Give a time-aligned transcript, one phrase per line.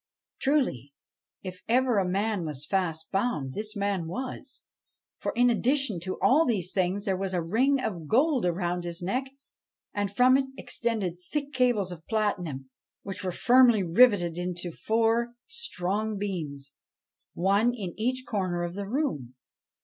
[0.39, 0.93] Truly,
[1.43, 4.63] if ever a man was fast bound, this man was;
[5.19, 9.03] for, in addition to all these things, there was a ring of gold round his
[9.03, 9.25] neck,
[9.93, 12.71] and from it extended thick cables of platinum,
[13.03, 16.73] which were firmly riveted into four strong beams,
[17.35, 19.35] one in each corner of the room.